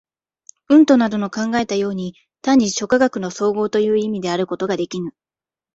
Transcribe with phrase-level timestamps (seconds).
[0.71, 5.13] ヴントなどの考えたように、単に諸科学の綜合という意味であることができぬ。